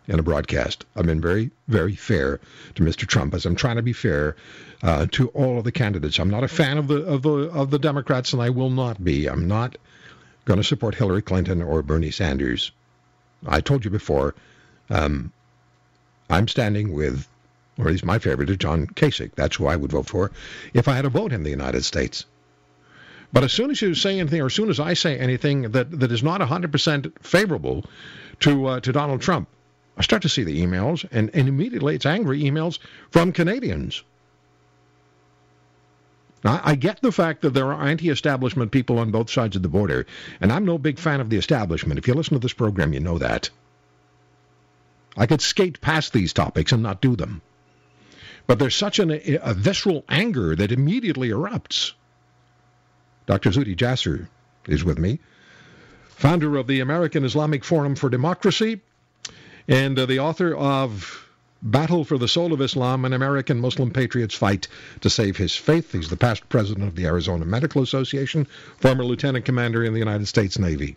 in 0.08 0.18
a 0.18 0.22
broadcast. 0.22 0.84
I've 0.96 1.06
been 1.06 1.20
very, 1.20 1.50
very 1.68 1.94
fair 1.94 2.40
to 2.74 2.82
Mr. 2.82 3.06
Trump, 3.06 3.34
as 3.34 3.46
I'm 3.46 3.56
trying 3.56 3.76
to 3.76 3.82
be 3.82 3.92
fair 3.92 4.36
uh, 4.82 5.06
to 5.12 5.28
all 5.28 5.58
of 5.58 5.64
the 5.64 5.72
candidates. 5.72 6.18
I'm 6.18 6.30
not 6.30 6.44
a 6.44 6.48
fan 6.48 6.76
of 6.76 6.88
the 6.88 7.04
of 7.04 7.22
the 7.22 7.50
of 7.50 7.70
the 7.70 7.78
Democrats, 7.78 8.32
and 8.32 8.42
I 8.42 8.50
will 8.50 8.70
not 8.70 9.02
be. 9.02 9.28
I'm 9.28 9.46
not 9.48 9.76
going 10.44 10.58
to 10.58 10.64
support 10.64 10.94
Hillary 10.94 11.22
Clinton 11.22 11.62
or 11.62 11.82
Bernie 11.82 12.10
Sanders. 12.10 12.72
I 13.46 13.60
told 13.60 13.84
you 13.84 13.90
before, 13.90 14.34
um, 14.90 15.32
I'm 16.28 16.48
standing 16.48 16.92
with, 16.92 17.26
or 17.78 17.86
at 17.86 17.92
least 17.92 18.04
my 18.04 18.18
favorite 18.18 18.50
is 18.50 18.58
John 18.58 18.86
Kasich. 18.86 19.34
That's 19.34 19.56
who 19.56 19.66
I 19.66 19.76
would 19.76 19.92
vote 19.92 20.06
for 20.06 20.30
if 20.74 20.88
I 20.88 20.94
had 20.94 21.04
a 21.04 21.10
vote 21.10 21.32
in 21.32 21.42
the 21.42 21.50
United 21.50 21.84
States. 21.84 22.26
But 23.32 23.44
as 23.44 23.52
soon 23.52 23.70
as 23.70 23.80
you 23.80 23.94
say 23.94 24.20
anything, 24.20 24.42
or 24.42 24.46
as 24.46 24.54
soon 24.54 24.68
as 24.68 24.78
I 24.78 24.92
say 24.92 25.18
anything 25.18 25.62
that, 25.72 26.00
that 26.00 26.12
is 26.12 26.22
not 26.22 26.40
100% 26.42 27.12
favorable 27.22 27.84
to 28.40 28.66
uh, 28.66 28.80
to 28.80 28.92
Donald 28.92 29.22
Trump, 29.22 29.48
I 29.96 30.02
start 30.02 30.22
to 30.22 30.28
see 30.28 30.44
the 30.44 30.60
emails, 30.62 31.06
and, 31.10 31.30
and 31.34 31.48
immediately 31.48 31.94
it's 31.94 32.06
angry 32.06 32.42
emails 32.42 32.78
from 33.10 33.32
Canadians. 33.32 34.02
Now, 36.44 36.60
I 36.62 36.74
get 36.74 37.00
the 37.00 37.12
fact 37.12 37.42
that 37.42 37.54
there 37.54 37.72
are 37.72 37.86
anti 37.86 38.10
establishment 38.10 38.72
people 38.72 38.98
on 38.98 39.12
both 39.12 39.30
sides 39.30 39.56
of 39.56 39.62
the 39.62 39.68
border, 39.68 40.06
and 40.40 40.52
I'm 40.52 40.64
no 40.64 40.76
big 40.76 40.98
fan 40.98 41.20
of 41.20 41.30
the 41.30 41.36
establishment. 41.36 41.98
If 41.98 42.08
you 42.08 42.14
listen 42.14 42.34
to 42.34 42.40
this 42.40 42.52
program, 42.52 42.92
you 42.92 43.00
know 43.00 43.18
that. 43.18 43.48
I 45.16 45.26
could 45.26 45.40
skate 45.40 45.80
past 45.80 46.12
these 46.12 46.32
topics 46.32 46.72
and 46.72 46.82
not 46.82 47.00
do 47.00 47.16
them. 47.16 47.42
But 48.46 48.58
there's 48.58 48.74
such 48.74 48.98
an, 48.98 49.10
a 49.10 49.54
visceral 49.54 50.04
anger 50.08 50.54
that 50.56 50.72
immediately 50.72 51.30
erupts. 51.30 51.92
Dr. 53.26 53.50
Zuhdi 53.50 53.76
Jasser 53.76 54.28
is 54.66 54.84
with 54.84 54.98
me, 54.98 55.20
founder 56.08 56.56
of 56.56 56.66
the 56.66 56.80
American 56.80 57.24
Islamic 57.24 57.64
Forum 57.64 57.94
for 57.94 58.10
Democracy, 58.10 58.80
and 59.68 59.98
uh, 59.98 60.06
the 60.06 60.18
author 60.18 60.54
of 60.54 61.28
Battle 61.62 62.04
for 62.04 62.18
the 62.18 62.26
Soul 62.26 62.52
of 62.52 62.60
Islam, 62.60 63.04
an 63.04 63.12
American 63.12 63.60
Muslim 63.60 63.92
patriot's 63.92 64.34
fight 64.34 64.66
to 65.00 65.08
save 65.08 65.36
his 65.36 65.54
faith. 65.54 65.92
He's 65.92 66.10
the 66.10 66.16
past 66.16 66.48
president 66.48 66.88
of 66.88 66.96
the 66.96 67.06
Arizona 67.06 67.44
Medical 67.44 67.82
Association, 67.82 68.48
former 68.78 69.04
lieutenant 69.04 69.44
commander 69.44 69.84
in 69.84 69.92
the 69.92 70.00
United 70.00 70.26
States 70.26 70.58
Navy. 70.58 70.96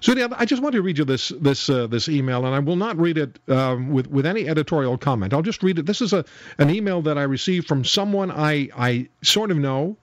So 0.00 0.14
yeah, 0.14 0.28
I 0.32 0.44
just 0.44 0.62
want 0.62 0.74
to 0.74 0.82
read 0.82 0.98
you 0.98 1.04
this 1.04 1.32
this 1.40 1.68
uh, 1.68 1.86
this 1.86 2.08
email, 2.08 2.44
and 2.44 2.54
I 2.54 2.58
will 2.58 2.76
not 2.76 2.98
read 2.98 3.18
it 3.18 3.38
um, 3.48 3.92
with 3.92 4.08
with 4.08 4.26
any 4.26 4.48
editorial 4.48 4.98
comment. 4.98 5.32
I'll 5.32 5.42
just 5.42 5.62
read 5.62 5.78
it. 5.78 5.86
This 5.86 6.00
is 6.00 6.12
a 6.12 6.24
an 6.58 6.70
email 6.70 7.02
that 7.02 7.18
I 7.18 7.22
received 7.22 7.66
from 7.66 7.84
someone 7.84 8.30
I 8.30 8.68
I 8.76 9.08
sort 9.22 9.50
of 9.50 9.56
know, 9.56 9.96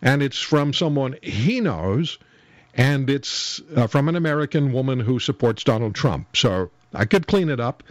and 0.00 0.22
it's 0.22 0.40
from 0.40 0.72
someone 0.72 1.16
he 1.22 1.60
knows, 1.60 2.18
and 2.74 3.10
it's 3.10 3.60
uh, 3.76 3.86
from 3.86 4.08
an 4.08 4.16
American 4.16 4.72
woman 4.72 5.00
who 5.00 5.18
supports 5.18 5.64
Donald 5.64 5.94
Trump. 5.94 6.36
So 6.36 6.70
I 6.94 7.04
could 7.04 7.26
clean 7.26 7.48
it 7.48 7.60
up, 7.60 7.82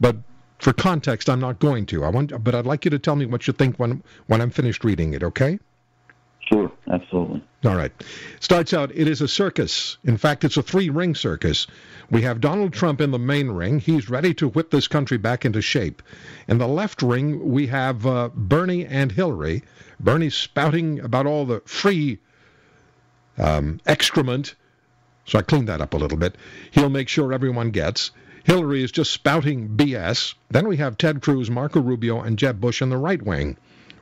but 0.00 0.16
for 0.58 0.72
context, 0.72 1.28
I'm 1.28 1.40
not 1.40 1.58
going 1.58 1.86
to. 1.86 2.04
I 2.04 2.10
want, 2.10 2.44
but 2.44 2.54
I'd 2.54 2.66
like 2.66 2.84
you 2.84 2.90
to 2.90 2.98
tell 2.98 3.16
me 3.16 3.26
what 3.26 3.46
you 3.46 3.52
think 3.52 3.78
when 3.78 4.02
when 4.26 4.40
I'm 4.40 4.50
finished 4.50 4.84
reading 4.84 5.14
it. 5.14 5.22
Okay? 5.22 5.58
Sure, 6.48 6.70
absolutely. 6.90 7.42
All 7.64 7.76
right. 7.76 7.92
Starts 8.40 8.72
out, 8.72 8.90
it 8.94 9.06
is 9.06 9.20
a 9.20 9.28
circus. 9.28 9.98
In 10.04 10.16
fact, 10.16 10.44
it's 10.44 10.56
a 10.56 10.62
three 10.62 10.90
ring 10.90 11.14
circus. 11.14 11.66
We 12.10 12.22
have 12.22 12.40
Donald 12.40 12.72
Trump 12.72 13.00
in 13.00 13.10
the 13.10 13.18
main 13.18 13.50
ring. 13.50 13.78
He's 13.78 14.10
ready 14.10 14.34
to 14.34 14.48
whip 14.48 14.70
this 14.70 14.88
country 14.88 15.18
back 15.18 15.44
into 15.44 15.60
shape. 15.60 16.02
In 16.48 16.58
the 16.58 16.68
left 16.68 17.02
ring, 17.02 17.50
we 17.50 17.66
have 17.68 18.06
uh, 18.06 18.30
Bernie 18.34 18.86
and 18.86 19.12
Hillary. 19.12 19.62
Bernie's 20.00 20.34
spouting 20.34 21.00
about 21.00 21.26
all 21.26 21.44
the 21.44 21.60
free 21.66 22.18
um, 23.38 23.80
excrement. 23.86 24.54
So 25.26 25.38
I 25.38 25.42
cleaned 25.42 25.68
that 25.68 25.80
up 25.80 25.94
a 25.94 25.98
little 25.98 26.18
bit. 26.18 26.36
He'll 26.70 26.90
make 26.90 27.08
sure 27.08 27.32
everyone 27.32 27.70
gets. 27.70 28.10
Hillary 28.42 28.82
is 28.82 28.90
just 28.90 29.12
spouting 29.12 29.76
BS. 29.76 30.34
Then 30.50 30.66
we 30.66 30.78
have 30.78 30.96
Ted 30.96 31.20
Cruz, 31.20 31.50
Marco 31.50 31.80
Rubio, 31.80 32.20
and 32.20 32.38
Jeb 32.38 32.60
Bush 32.60 32.80
in 32.80 32.88
the 32.88 32.96
right 32.96 33.22
wing. 33.22 33.56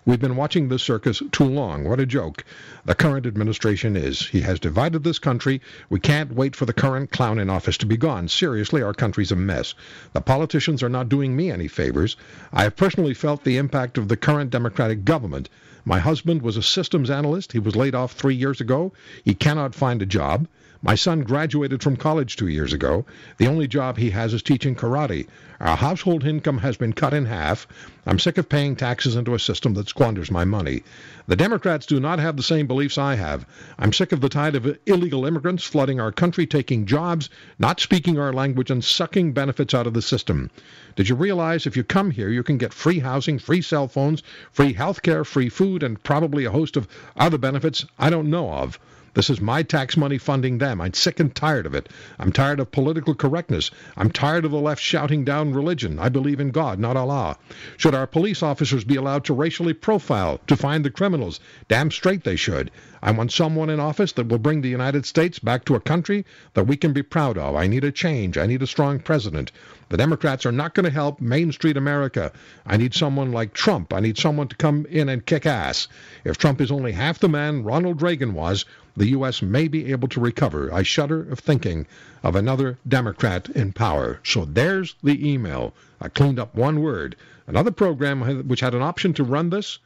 We've 0.09 0.19
been 0.19 0.37
watching 0.37 0.69
this 0.69 0.83
circus 0.83 1.23
too 1.33 1.45
long. 1.45 1.85
What 1.85 2.00
a 2.00 2.07
joke. 2.07 2.43
The 2.87 2.95
current 2.95 3.27
administration 3.27 3.95
is. 3.95 4.27
He 4.27 4.41
has 4.41 4.59
divided 4.59 5.05
this 5.05 5.19
country. 5.19 5.61
We 5.91 6.00
can't 6.00 6.33
wait 6.33 6.57
for 6.57 6.65
the 6.65 6.73
current 6.73 7.11
clown 7.11 7.38
in 7.38 7.50
office 7.50 7.77
to 7.77 7.85
be 7.85 7.99
gone. 7.99 8.29
Seriously, 8.29 8.81
our 8.81 8.95
country's 8.95 9.33
a 9.33 9.37
mess. 9.37 9.75
The 10.15 10.23
politicians 10.23 10.83
are 10.83 10.88
not 10.88 11.11
doing 11.11 11.37
me 11.37 11.50
any 11.50 11.69
favors. 11.69 12.17
I 12.55 12.62
have 12.62 12.75
personally 12.75 13.12
felt 13.12 13.45
the 13.45 13.59
impact 13.59 13.99
of 13.99 14.09
the 14.09 14.17
current 14.17 14.49
Democratic 14.49 15.05
government. 15.05 15.50
My 15.85 15.99
husband 15.99 16.41
was 16.41 16.57
a 16.57 16.62
systems 16.62 17.11
analyst. 17.11 17.53
He 17.53 17.59
was 17.59 17.77
laid 17.77 17.95
off 17.95 18.12
three 18.12 18.35
years 18.35 18.62
ago. 18.62 18.95
He 19.27 19.35
cannot 19.35 19.75
find 19.75 20.00
a 20.00 20.07
job. 20.07 20.49
My 20.80 20.94
son 20.94 21.23
graduated 21.23 21.82
from 21.82 21.97
college 21.97 22.37
two 22.37 22.47
years 22.47 22.73
ago. 22.73 23.04
The 23.38 23.49
only 23.49 23.66
job 23.66 23.99
he 23.99 24.11
has 24.11 24.32
is 24.32 24.44
teaching 24.44 24.76
karate. 24.76 25.26
Our 25.58 25.76
household 25.76 26.25
income 26.25 26.58
has 26.58 26.76
been 26.76 26.92
cut 26.92 27.12
in 27.12 27.25
half. 27.25 27.66
I'm 28.06 28.20
sick 28.20 28.38
of 28.38 28.49
paying 28.49 28.76
taxes 28.76 29.16
into 29.16 29.35
a 29.35 29.40
system 29.40 29.75
that 29.75 29.88
squanders 29.88 30.30
my 30.30 30.44
money. 30.44 30.85
The 31.26 31.35
Democrats 31.35 31.85
do 31.85 31.99
not 31.99 32.20
have 32.20 32.37
the 32.37 32.44
same 32.44 32.68
beliefs 32.68 32.97
I 32.97 33.16
have. 33.16 33.44
I'm 33.76 33.92
sick 33.92 34.12
of 34.12 34.20
the 34.20 34.28
tide 34.28 34.54
of 34.54 34.78
illegal 34.87 35.26
immigrants 35.26 35.64
flooding 35.64 35.99
our 35.99 36.12
country, 36.12 36.47
taking 36.47 36.87
jobs, 36.87 37.28
not 37.58 37.80
speaking 37.80 38.16
our 38.16 38.32
language, 38.32 38.70
and 38.70 38.85
sucking 38.85 39.32
benefits 39.32 39.75
out 39.75 39.88
of 39.88 39.94
the 39.94 40.00
system. 40.00 40.49
Did 40.94 41.08
you 41.08 41.16
realize 41.16 41.66
if 41.66 41.76
you 41.76 41.82
come 41.82 42.12
here, 42.12 42.28
you 42.28 42.44
can 42.44 42.56
get 42.56 42.73
free 42.73 43.00
housing, 43.00 43.40
free 43.40 43.62
cell 43.62 43.88
phones, 43.88 44.23
free 44.52 44.75
health 44.75 45.02
care, 45.02 45.25
free 45.25 45.49
food, 45.49 45.82
and 45.82 46.00
probably 46.04 46.44
a 46.44 46.52
host 46.52 46.76
of 46.76 46.87
other 47.16 47.37
benefits 47.37 47.85
I 47.99 48.11
don't 48.11 48.30
know 48.30 48.52
of? 48.52 48.78
This 49.19 49.31
is 49.31 49.41
my 49.41 49.65
tax 49.65 49.97
money 49.97 50.17
funding 50.17 50.59
them. 50.59 50.81
I'm 50.81 50.95
sick 50.95 51.19
and 51.19 51.35
tired 51.35 51.67
of 51.67 51.75
it. 51.75 51.89
I'm 52.21 52.31
tired 52.31 52.61
of 52.61 52.71
political 52.71 53.17
correctness. 53.17 53.73
I'm 53.97 54.13
tired 54.13 54.45
of 54.45 54.53
the 54.53 54.61
left 54.61 54.81
shouting 54.81 55.25
down 55.25 55.53
religion. 55.53 55.99
I 55.99 56.09
believe 56.09 56.39
in 56.39 56.53
God, 56.53 56.79
not 56.79 56.97
Allah. 56.97 57.37
Should 57.79 57.97
our 57.97 58.07
police 58.07 58.45
officers 58.45 58.85
be 58.85 58.95
allowed 58.95 59.25
to 59.25 59.35
racially 59.35 59.75
profile 59.75 60.39
to 60.47 60.57
find 60.57 60.85
the 60.85 60.93
criminals? 60.93 61.41
Damn 61.67 61.91
straight 61.91 62.23
they 62.23 62.37
should. 62.37 62.71
I 63.03 63.11
want 63.11 63.33
someone 63.33 63.71
in 63.71 63.81
office 63.81 64.13
that 64.13 64.29
will 64.29 64.39
bring 64.39 64.61
the 64.61 64.69
United 64.69 65.05
States 65.05 65.41
back 65.41 65.65
to 65.65 65.75
a 65.75 65.81
country 65.81 66.25
that 66.55 66.69
we 66.69 66.77
can 66.77 66.93
be 66.93 67.03
proud 67.03 67.39
of. 67.39 67.57
I 67.57 67.67
need 67.67 67.83
a 67.83 67.91
change. 67.91 68.39
I 68.39 68.47
need 68.47 68.63
a 68.63 68.69
strong 68.69 69.01
president. 69.01 69.51
The 69.89 69.97
Democrats 69.97 70.47
are 70.47 70.53
not 70.53 70.75
going 70.75 70.85
to 70.85 70.91
help 70.91 71.21
Main 71.21 71.51
Street 71.51 71.77
America. 71.77 72.31
I 72.67 72.77
need 72.77 72.95
someone 72.95 73.33
like 73.33 73.53
Trump. 73.53 73.95
I 73.95 74.01
need 74.01 74.19
someone 74.19 74.49
to 74.49 74.57
come 74.57 74.87
in 74.91 75.09
and 75.09 75.25
kick 75.25 75.47
ass. 75.47 75.89
If 76.25 76.39
Trump 76.39 76.61
is 76.61 76.71
only 76.71 76.93
half 76.93 77.19
the 77.19 77.29
man 77.29 77.65
Ronald 77.65 78.03
Reagan 78.03 78.35
was, 78.35 78.65
the 78.99 79.09
U.S. 79.09 79.43
may 79.43 79.69
be 79.69 79.90
able 79.93 80.09
to 80.09 80.21
recover. 80.21 80.73
I 80.73 80.83
shudder 80.83 81.31
of 81.31 81.38
thinking 81.38 81.87
of 82.23 82.37
another 82.37 82.78
Democrat 82.87 83.49
in 83.50 83.73
power. 83.73 84.21
So 84.25 84.45
there's 84.45 84.95
the 85.02 85.31
email. 85.31 85.75
I 86.00 86.09
cleaned 86.09 86.38
up 86.38 86.55
one 86.55 86.83
word. 86.83 87.17
Another 87.47 87.71
program 87.71 88.47
which 88.47 88.61
had 88.61 88.75
an 88.75 88.83
option 88.83 89.14
to 89.14 89.25
run 89.25 89.50
this 89.50 89.78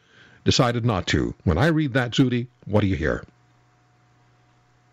decided 0.44 0.84
not 0.84 1.06
to. 1.08 1.34
When 1.44 1.58
I 1.58 1.68
read 1.68 1.92
that, 1.94 2.12
Zuhdi, 2.12 2.48
what 2.66 2.80
do 2.80 2.88
you 2.88 2.96
hear? 2.96 3.24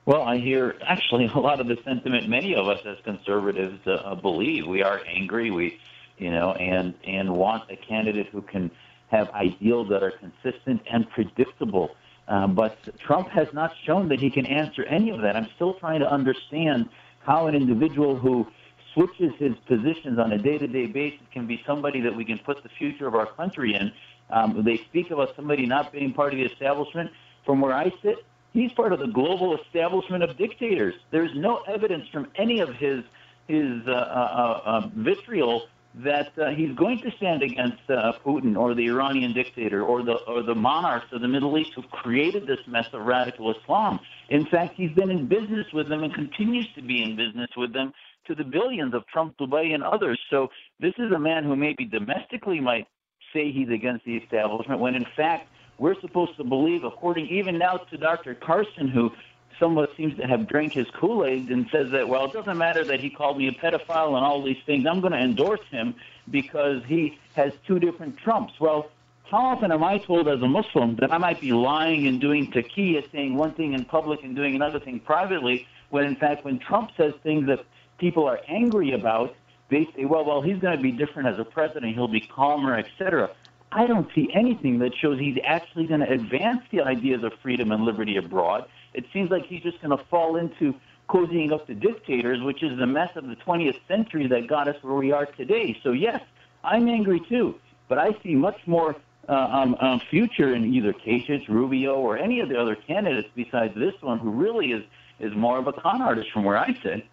Well, 0.05 0.23
I 0.23 0.37
hear 0.37 0.75
actually 0.81 1.27
a 1.35 1.39
lot 1.39 1.59
of 1.59 1.67
the 1.67 1.77
sentiment 1.83 2.27
many 2.27 2.55
of 2.55 2.67
us 2.67 2.79
as 2.85 2.97
conservatives 3.03 3.79
uh, 3.87 4.15
believe. 4.15 4.67
We 4.67 4.81
are 4.81 5.01
angry, 5.07 5.51
we, 5.51 5.79
you 6.17 6.31
know, 6.31 6.53
and 6.53 6.93
and 7.03 7.35
want 7.35 7.69
a 7.69 7.75
candidate 7.75 8.27
who 8.27 8.41
can 8.41 8.71
have 9.09 9.29
ideals 9.31 9.89
that 9.89 10.03
are 10.03 10.11
consistent 10.11 10.81
and 10.91 11.09
predictable. 11.09 11.95
Uh, 12.29 12.45
but 12.45 12.77
Trump 12.99 13.27
has 13.29 13.47
not 13.53 13.73
shown 13.85 14.07
that 14.09 14.19
he 14.19 14.29
can 14.29 14.45
answer 14.45 14.83
any 14.85 15.09
of 15.09 15.21
that. 15.21 15.35
I'm 15.35 15.49
still 15.55 15.73
trying 15.73 15.99
to 16.01 16.09
understand 16.09 16.87
how 17.21 17.47
an 17.47 17.55
individual 17.55 18.15
who 18.15 18.47
switches 18.93 19.33
his 19.39 19.53
positions 19.67 20.19
on 20.19 20.31
a 20.31 20.37
day-to-day 20.37 20.85
basis 20.87 21.25
can 21.33 21.47
be 21.47 21.61
somebody 21.65 22.01
that 22.01 22.15
we 22.15 22.23
can 22.23 22.37
put 22.37 22.61
the 22.61 22.69
future 22.69 23.07
of 23.07 23.15
our 23.15 23.25
country 23.25 23.73
in. 23.73 23.91
Um, 24.29 24.63
they 24.63 24.77
speak 24.77 25.09
about 25.09 25.35
somebody 25.35 25.65
not 25.65 25.91
being 25.91 26.13
part 26.13 26.33
of 26.33 26.39
the 26.39 26.45
establishment. 26.45 27.09
From 27.45 27.61
where 27.61 27.73
I 27.73 27.91
sit, 28.03 28.17
he's 28.53 28.71
part 28.73 28.93
of 28.93 28.99
the 28.99 29.07
global 29.07 29.57
establishment 29.57 30.23
of 30.23 30.37
dictators. 30.37 30.93
There's 31.09 31.33
no 31.35 31.63
evidence 31.67 32.07
from 32.09 32.27
any 32.35 32.59
of 32.59 32.75
his 32.75 33.03
his 33.47 33.87
uh, 33.87 33.91
uh, 33.91 34.61
uh, 34.63 34.89
vitriol 34.93 35.63
that 36.03 36.31
uh, 36.37 36.49
he's 36.49 36.73
going 36.75 36.99
to 36.99 37.11
stand 37.17 37.43
against 37.43 37.81
uh, 37.89 38.13
Putin 38.25 38.57
or 38.57 38.73
the 38.73 38.85
Iranian 38.87 39.33
dictator 39.33 39.83
or 39.83 40.03
the 40.03 40.13
or 40.27 40.43
the 40.43 40.55
monarchs 40.55 41.07
of 41.11 41.21
the 41.21 41.27
Middle 41.27 41.57
East 41.57 41.71
who 41.75 41.81
created 41.83 42.47
this 42.47 42.59
mess 42.67 42.87
of 42.93 43.01
radical 43.05 43.53
Islam. 43.53 43.99
In 44.29 44.45
fact, 44.45 44.75
he's 44.75 44.91
been 44.91 45.09
in 45.09 45.27
business 45.27 45.67
with 45.73 45.89
them 45.89 46.03
and 46.03 46.13
continues 46.13 46.67
to 46.75 46.81
be 46.81 47.03
in 47.03 47.15
business 47.15 47.49
with 47.57 47.73
them 47.73 47.91
to 48.27 48.35
the 48.35 48.43
billions 48.43 48.93
of 48.93 49.05
Trump, 49.07 49.35
Dubai, 49.37 49.73
and 49.73 49.83
others. 49.83 50.19
So 50.29 50.49
this 50.79 50.93
is 50.97 51.11
a 51.11 51.19
man 51.19 51.43
who 51.43 51.55
maybe 51.55 51.85
domestically 51.85 52.59
might 52.59 52.87
say 53.33 53.51
he's 53.51 53.69
against 53.69 54.05
the 54.05 54.15
establishment 54.17 54.79
when 54.79 54.95
in 54.95 55.05
fact 55.15 55.49
we're 55.79 55.99
supposed 56.01 56.35
to 56.37 56.43
believe, 56.43 56.83
according 56.83 57.27
even 57.27 57.57
now 57.57 57.77
to 57.77 57.97
Dr. 57.97 58.35
Carson, 58.35 58.89
who 58.89 59.11
somewhat 59.59 59.95
seems 59.97 60.17
to 60.17 60.25
have 60.25 60.47
drank 60.47 60.73
his 60.73 60.87
Kool-Aid 60.91 61.49
and 61.49 61.67
says 61.71 61.91
that, 61.91 62.07
well, 62.07 62.25
it 62.25 62.33
doesn't 62.33 62.57
matter 62.57 62.83
that 62.85 62.99
he 62.99 63.09
called 63.09 63.37
me 63.37 63.47
a 63.47 63.51
pedophile 63.51 64.15
and 64.15 64.25
all 64.25 64.41
these 64.41 64.61
things. 64.65 64.85
I'm 64.85 65.01
going 65.01 65.13
to 65.13 65.19
endorse 65.19 65.65
him 65.69 65.95
because 66.29 66.83
he 66.85 67.17
has 67.35 67.53
two 67.67 67.79
different 67.79 68.17
Trumps. 68.17 68.59
Well, 68.59 68.89
how 69.29 69.45
often 69.45 69.71
am 69.71 69.83
I 69.83 69.99
told 69.99 70.27
as 70.27 70.41
a 70.41 70.47
Muslim 70.47 70.95
that 70.97 71.13
I 71.13 71.17
might 71.17 71.39
be 71.39 71.51
lying 71.51 72.07
and 72.07 72.19
doing 72.19 72.51
taqiyya, 72.51 73.11
saying 73.11 73.35
one 73.35 73.51
thing 73.51 73.73
in 73.73 73.85
public 73.85 74.23
and 74.23 74.35
doing 74.35 74.55
another 74.55 74.79
thing 74.79 74.99
privately, 74.99 75.67
when 75.89 76.05
in 76.05 76.15
fact 76.15 76.45
when 76.45 76.57
Trump 76.57 76.91
says 76.97 77.13
things 77.21 77.45
that 77.47 77.63
people 77.99 78.25
are 78.25 78.39
angry 78.47 78.93
about, 78.93 79.35
they 79.69 79.87
say, 79.95 80.05
well, 80.05 80.25
well, 80.25 80.41
he's 80.41 80.57
going 80.57 80.75
to 80.75 80.81
be 80.81 80.91
different 80.91 81.27
as 81.27 81.37
a 81.37 81.45
president. 81.45 81.93
He'll 81.93 82.07
be 82.07 82.21
calmer, 82.21 82.75
etc. 82.75 83.29
I 83.71 83.85
don't 83.85 84.07
see 84.15 84.31
anything 84.33 84.79
that 84.79 84.95
shows 84.95 85.19
he's 85.19 85.37
actually 85.43 85.85
going 85.85 85.99
to 85.99 86.11
advance 86.11 86.63
the 86.71 86.81
ideas 86.81 87.23
of 87.23 87.33
freedom 87.43 87.71
and 87.71 87.83
liberty 87.83 88.17
abroad. 88.17 88.65
It 88.93 89.05
seems 89.13 89.29
like 89.29 89.45
he's 89.45 89.61
just 89.61 89.81
going 89.81 89.97
to 89.97 90.03
fall 90.05 90.35
into 90.35 90.73
cozying 91.07 91.51
up 91.51 91.67
to 91.67 91.73
dictators, 91.73 92.41
which 92.41 92.63
is 92.63 92.77
the 92.77 92.85
mess 92.85 93.15
of 93.15 93.27
the 93.27 93.35
20th 93.35 93.79
century 93.87 94.27
that 94.27 94.47
got 94.47 94.67
us 94.67 94.75
where 94.81 94.95
we 94.95 95.11
are 95.11 95.25
today. 95.25 95.77
So, 95.83 95.91
yes, 95.91 96.21
I'm 96.63 96.87
angry 96.87 97.19
too, 97.27 97.55
but 97.87 97.97
I 97.97 98.15
see 98.21 98.35
much 98.35 98.59
more 98.65 98.95
uh, 99.27 99.33
um, 99.33 99.75
um, 99.79 99.99
future 100.09 100.53
in 100.53 100.73
either 100.73 100.93
Kasich, 100.93 101.47
Rubio, 101.47 101.95
or 101.95 102.17
any 102.17 102.39
of 102.39 102.49
the 102.49 102.59
other 102.59 102.75
candidates 102.75 103.29
besides 103.35 103.75
this 103.75 103.93
one, 104.01 104.19
who 104.19 104.31
really 104.31 104.71
is, 104.71 104.83
is 105.19 105.33
more 105.35 105.57
of 105.57 105.67
a 105.67 105.73
con 105.73 106.01
artist 106.01 106.31
from 106.31 106.43
where 106.43 106.57
I 106.57 106.73
sit. 106.81 107.05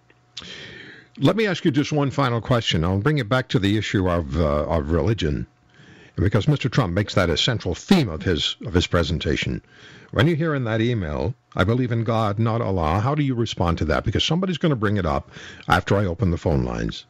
Let 1.18 1.36
me 1.36 1.46
ask 1.46 1.64
you 1.64 1.70
just 1.70 1.92
one 1.92 2.10
final 2.10 2.42
question. 2.42 2.84
I'll 2.84 2.98
bring 2.98 3.18
it 3.18 3.28
back 3.28 3.48
to 3.48 3.58
the 3.58 3.78
issue 3.78 4.08
of, 4.08 4.36
uh, 4.36 4.64
of 4.66 4.90
religion 4.90 5.46
because 6.16 6.46
Mr. 6.46 6.70
Trump 6.70 6.94
makes 6.94 7.14
that 7.14 7.30
a 7.30 7.36
central 7.36 7.74
theme 7.74 8.08
of 8.08 8.22
his 8.22 8.56
of 8.64 8.74
his 8.74 8.86
presentation. 8.86 9.62
When 10.12 10.26
you 10.26 10.34
hear 10.34 10.54
in 10.54 10.64
that 10.64 10.80
email, 10.80 11.34
"I 11.54 11.64
believe 11.64 11.92
in 11.92 12.04
God, 12.04 12.38
not 12.38 12.60
Allah," 12.60 13.00
how 13.00 13.14
do 13.14 13.22
you 13.22 13.34
respond 13.34 13.78
to 13.78 13.84
that? 13.86 14.04
Because 14.04 14.24
somebody's 14.24 14.58
going 14.58 14.70
to 14.70 14.76
bring 14.76 14.96
it 14.96 15.06
up 15.06 15.30
after 15.68 15.96
I 15.96 16.06
open 16.06 16.30
the 16.30 16.38
phone 16.38 16.64
lines. 16.64 17.04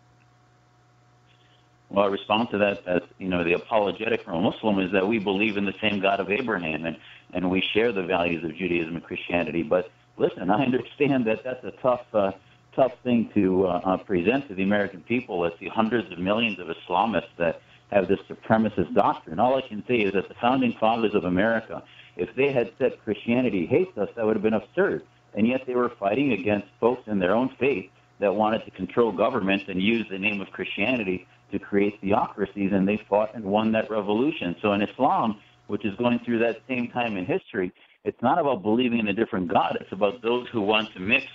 Well, 1.88 2.04
I 2.04 2.08
respond 2.08 2.50
to 2.50 2.58
that 2.58 2.82
as 2.86 3.02
you 3.18 3.28
know 3.28 3.44
the 3.44 3.52
apologetic 3.52 4.22
from 4.24 4.34
a 4.34 4.40
Muslim 4.40 4.80
is 4.80 4.90
that 4.92 5.06
we 5.06 5.18
believe 5.18 5.56
in 5.56 5.64
the 5.64 5.74
same 5.80 6.00
God 6.00 6.18
of 6.18 6.30
Abraham 6.30 6.84
and 6.84 6.96
and 7.32 7.50
we 7.50 7.60
share 7.60 7.92
the 7.92 8.02
values 8.02 8.42
of 8.44 8.54
Judaism 8.56 8.96
and 8.96 9.04
Christianity. 9.04 9.62
But 9.62 9.90
listen, 10.16 10.50
I 10.50 10.64
understand 10.64 11.26
that 11.26 11.44
that's 11.44 11.64
a 11.64 11.72
tough. 11.82 12.06
Uh, 12.12 12.32
tough 12.74 12.92
thing 13.02 13.30
to 13.32 13.66
uh, 13.66 13.80
uh, 13.84 13.96
present 13.96 14.46
to 14.48 14.54
the 14.54 14.62
American 14.62 15.00
people 15.00 15.46
as 15.46 15.52
the 15.58 15.68
hundreds 15.68 16.12
of 16.12 16.18
millions 16.18 16.58
of 16.58 16.68
Islamists 16.68 17.34
that 17.38 17.62
have 17.90 18.08
this 18.08 18.18
supremacist 18.28 18.94
doctrine. 18.94 19.38
All 19.38 19.56
I 19.56 19.62
can 19.62 19.84
say 19.86 19.98
is 19.98 20.12
that 20.14 20.28
the 20.28 20.34
founding 20.40 20.74
fathers 20.78 21.14
of 21.14 21.24
America, 21.24 21.82
if 22.16 22.34
they 22.34 22.52
had 22.52 22.72
said 22.78 22.98
Christianity 23.04 23.66
hates 23.66 23.96
us, 23.96 24.08
that 24.16 24.24
would 24.24 24.36
have 24.36 24.42
been 24.42 24.54
absurd. 24.54 25.04
And 25.34 25.46
yet 25.46 25.62
they 25.66 25.74
were 25.74 25.90
fighting 26.00 26.32
against 26.32 26.68
folks 26.80 27.02
in 27.06 27.18
their 27.18 27.34
own 27.34 27.54
faith 27.60 27.90
that 28.18 28.34
wanted 28.34 28.64
to 28.64 28.70
control 28.70 29.12
government 29.12 29.68
and 29.68 29.80
use 29.80 30.06
the 30.10 30.18
name 30.18 30.40
of 30.40 30.50
Christianity 30.50 31.26
to 31.52 31.58
create 31.58 32.00
theocracies, 32.00 32.72
and 32.72 32.88
they 32.88 32.96
fought 33.08 33.34
and 33.34 33.44
won 33.44 33.70
that 33.72 33.90
revolution. 33.90 34.56
So 34.62 34.72
in 34.72 34.82
Islam, 34.82 35.40
which 35.66 35.84
is 35.84 35.94
going 35.96 36.20
through 36.20 36.38
that 36.40 36.60
same 36.66 36.88
time 36.88 37.16
in 37.16 37.26
history, 37.26 37.72
it's 38.04 38.20
not 38.22 38.38
about 38.38 38.62
believing 38.62 39.00
in 39.00 39.08
a 39.08 39.12
different 39.12 39.52
God. 39.52 39.76
It's 39.80 39.92
about 39.92 40.22
those 40.22 40.48
who 40.48 40.62
want 40.62 40.92
to 40.94 41.00
mix 41.00 41.26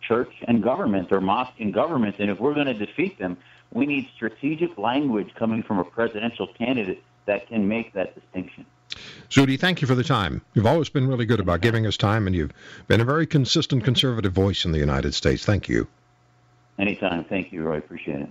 church 0.00 0.32
and 0.48 0.62
government 0.62 1.12
or 1.12 1.20
mosque 1.20 1.58
and 1.60 1.74
government. 1.74 2.16
And 2.18 2.30
if 2.30 2.40
we're 2.40 2.54
going 2.54 2.66
to 2.66 2.74
defeat 2.74 3.18
them, 3.18 3.36
we 3.72 3.86
need 3.86 4.08
strategic 4.14 4.76
language 4.78 5.32
coming 5.34 5.62
from 5.62 5.78
a 5.78 5.84
presidential 5.84 6.46
candidate 6.46 7.02
that 7.26 7.46
can 7.48 7.68
make 7.68 7.92
that 7.92 8.14
distinction. 8.14 8.66
Zuhdi, 9.30 9.58
thank 9.58 9.80
you 9.80 9.86
for 9.86 9.94
the 9.94 10.02
time. 10.02 10.42
You've 10.54 10.66
always 10.66 10.88
been 10.88 11.06
really 11.06 11.26
good 11.26 11.38
about 11.38 11.60
giving 11.60 11.86
us 11.86 11.96
time, 11.96 12.26
and 12.26 12.34
you've 12.34 12.52
been 12.88 13.00
a 13.00 13.04
very 13.04 13.26
consistent 13.26 13.84
conservative 13.84 14.32
voice 14.32 14.64
in 14.64 14.72
the 14.72 14.78
United 14.78 15.14
States. 15.14 15.44
Thank 15.44 15.68
you. 15.68 15.86
Anytime. 16.78 17.24
Thank 17.24 17.52
you, 17.52 17.62
Roy. 17.62 17.76
Appreciate 17.76 18.22
it. 18.22 18.28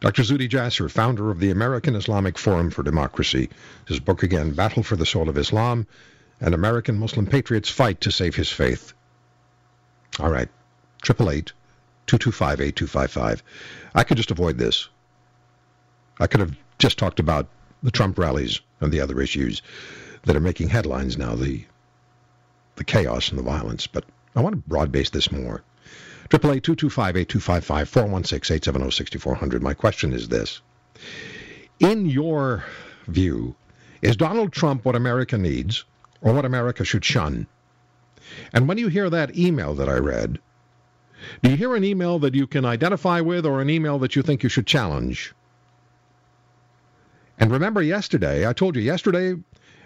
Dr. 0.00 0.22
Zuhdi 0.22 0.48
Jasser, 0.48 0.90
founder 0.90 1.30
of 1.30 1.38
the 1.38 1.50
American 1.50 1.94
Islamic 1.94 2.36
Forum 2.36 2.70
for 2.70 2.82
Democracy. 2.82 3.48
His 3.86 4.00
book 4.00 4.22
again, 4.22 4.52
Battle 4.52 4.82
for 4.82 4.96
the 4.96 5.06
Soul 5.06 5.28
of 5.28 5.38
Islam, 5.38 5.86
and 6.40 6.54
American 6.54 6.98
Muslim 6.98 7.26
Patriots 7.26 7.70
Fight 7.70 8.00
to 8.02 8.10
Save 8.10 8.34
His 8.34 8.50
Faith. 8.50 8.92
All 10.18 10.30
right. 10.30 10.48
888 11.04 11.52
225 12.06 12.60
8255. 12.60 13.42
I 13.94 14.04
could 14.04 14.16
just 14.16 14.30
avoid 14.30 14.58
this. 14.58 14.88
I 16.20 16.26
could 16.26 16.40
have 16.40 16.56
just 16.78 16.98
talked 16.98 17.20
about 17.20 17.48
the 17.82 17.90
Trump 17.90 18.18
rallies 18.18 18.60
and 18.80 18.92
the 18.92 19.00
other 19.00 19.20
issues 19.20 19.62
that 20.24 20.36
are 20.36 20.40
making 20.40 20.68
headlines 20.68 21.18
now, 21.18 21.34
the 21.34 21.64
the 22.76 22.84
chaos 22.84 23.28
and 23.30 23.38
the 23.38 23.42
violence, 23.42 23.86
but 23.86 24.04
I 24.34 24.40
want 24.40 24.54
to 24.54 24.68
broad 24.68 24.90
base 24.90 25.10
this 25.10 25.30
more. 25.30 25.62
888-225-8255, 26.30 27.86
416-870-6400. 27.86 29.60
My 29.60 29.74
question 29.74 30.12
is 30.12 30.28
this. 30.28 30.60
In 31.78 32.06
your 32.06 32.64
view, 33.06 33.54
is 34.02 34.16
Donald 34.16 34.52
Trump 34.52 34.84
what 34.84 34.96
America 34.96 35.38
needs 35.38 35.84
or 36.20 36.32
what 36.32 36.44
America 36.44 36.84
should 36.84 37.04
shun? 37.04 37.46
And 38.52 38.66
when 38.66 38.78
you 38.78 38.88
hear 38.88 39.10
that 39.10 39.36
email 39.36 39.74
that 39.74 39.88
I 39.88 39.98
read, 39.98 40.40
do 41.42 41.50
you 41.50 41.56
hear 41.56 41.74
an 41.74 41.84
email 41.84 42.18
that 42.20 42.34
you 42.34 42.46
can 42.46 42.64
identify 42.64 43.20
with 43.20 43.46
or 43.46 43.60
an 43.60 43.70
email 43.70 43.98
that 44.00 44.16
you 44.16 44.22
think 44.22 44.42
you 44.42 44.48
should 44.48 44.66
challenge? 44.66 45.34
And 47.38 47.50
remember 47.50 47.82
yesterday, 47.82 48.46
I 48.46 48.52
told 48.52 48.76
you 48.76 48.82
yesterday 48.82 49.34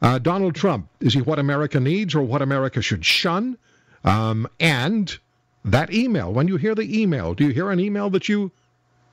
Uh, 0.00 0.18
Donald 0.18 0.54
Trump, 0.54 0.88
is 1.00 1.14
he 1.14 1.22
what 1.22 1.38
America 1.38 1.80
needs 1.80 2.14
or 2.14 2.22
what 2.22 2.42
America 2.42 2.82
should 2.82 3.04
shun? 3.04 3.56
Um, 4.04 4.46
and 4.60 5.18
that 5.64 5.92
email, 5.92 6.32
when 6.32 6.48
you 6.48 6.56
hear 6.56 6.74
the 6.74 7.00
email, 7.00 7.34
do 7.34 7.44
you 7.44 7.52
hear 7.52 7.70
an 7.70 7.80
email 7.80 8.10
that 8.10 8.28
you 8.28 8.52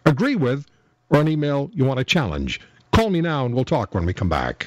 agree 0.06 0.36
with 0.36 0.66
or 1.10 1.22
an 1.22 1.28
email 1.28 1.72
you 1.74 1.86
want 1.86 1.98
to 1.98 2.04
challenge? 2.04 2.62
Call 2.92 3.10
me 3.10 3.22
now 3.22 3.46
and 3.46 3.56
we'll 3.56 3.66
talk 3.66 3.96
when 3.96 4.06
we 4.06 4.14
come 4.14 4.30
back. 4.30 4.64